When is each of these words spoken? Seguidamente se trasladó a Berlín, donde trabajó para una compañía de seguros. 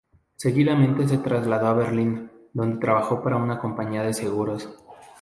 Seguidamente 0.35 1.07
se 1.07 1.19
trasladó 1.19 1.67
a 1.67 1.73
Berlín, 1.75 2.31
donde 2.53 2.79
trabajó 2.79 3.21
para 3.21 3.35
una 3.37 3.59
compañía 3.59 4.01
de 4.01 4.15
seguros. 4.15 4.67